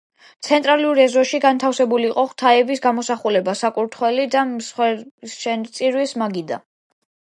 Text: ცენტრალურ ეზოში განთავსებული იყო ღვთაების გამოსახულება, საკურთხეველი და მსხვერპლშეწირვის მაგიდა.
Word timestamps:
ცენტრალურ 0.45 1.01
ეზოში 1.03 1.39
განთავსებული 1.43 2.09
იყო 2.13 2.25
ღვთაების 2.31 2.83
გამოსახულება, 2.87 3.57
საკურთხეველი 3.63 4.29
და 4.37 4.45
მსხვერპლშეწირვის 4.57 6.21
მაგიდა. 6.25 6.65